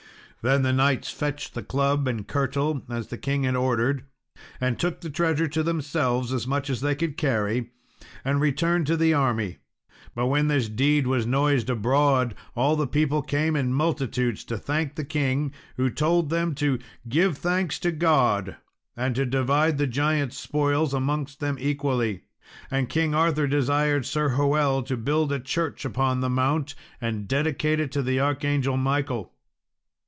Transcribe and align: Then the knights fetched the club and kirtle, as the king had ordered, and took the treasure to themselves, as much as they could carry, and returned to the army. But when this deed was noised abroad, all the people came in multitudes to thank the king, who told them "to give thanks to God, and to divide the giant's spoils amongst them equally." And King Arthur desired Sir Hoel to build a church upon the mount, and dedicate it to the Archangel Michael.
Then 0.43 0.63
the 0.63 0.73
knights 0.73 1.11
fetched 1.11 1.53
the 1.53 1.61
club 1.61 2.07
and 2.07 2.27
kirtle, 2.27 2.81
as 2.89 3.09
the 3.09 3.17
king 3.19 3.43
had 3.43 3.55
ordered, 3.55 4.05
and 4.59 4.79
took 4.79 4.99
the 5.01 5.09
treasure 5.11 5.47
to 5.49 5.61
themselves, 5.61 6.33
as 6.33 6.47
much 6.47 6.67
as 6.67 6.81
they 6.81 6.95
could 6.95 7.15
carry, 7.15 7.69
and 8.25 8.41
returned 8.41 8.87
to 8.87 8.97
the 8.97 9.13
army. 9.13 9.57
But 10.15 10.25
when 10.25 10.47
this 10.47 10.67
deed 10.67 11.05
was 11.05 11.27
noised 11.27 11.69
abroad, 11.69 12.33
all 12.55 12.75
the 12.75 12.87
people 12.87 13.21
came 13.21 13.55
in 13.55 13.71
multitudes 13.71 14.43
to 14.45 14.57
thank 14.57 14.95
the 14.95 15.05
king, 15.05 15.53
who 15.77 15.91
told 15.91 16.31
them 16.31 16.55
"to 16.55 16.79
give 17.07 17.37
thanks 17.37 17.77
to 17.81 17.91
God, 17.91 18.55
and 18.97 19.13
to 19.13 19.27
divide 19.27 19.77
the 19.77 19.85
giant's 19.85 20.39
spoils 20.39 20.91
amongst 20.91 21.39
them 21.39 21.55
equally." 21.59 22.23
And 22.71 22.89
King 22.89 23.13
Arthur 23.13 23.45
desired 23.45 24.07
Sir 24.07 24.29
Hoel 24.29 24.81
to 24.87 24.97
build 24.97 25.31
a 25.31 25.39
church 25.39 25.85
upon 25.85 26.21
the 26.21 26.31
mount, 26.31 26.73
and 26.99 27.27
dedicate 27.27 27.79
it 27.79 27.91
to 27.91 28.01
the 28.01 28.19
Archangel 28.19 28.75
Michael. 28.75 29.33